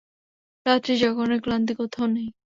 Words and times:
রাত্রি 0.65 0.93
জাগরণের 1.01 1.41
ক্লান্তি 1.45 1.73
কোথাও 1.79 2.07
নেই। 2.07 2.27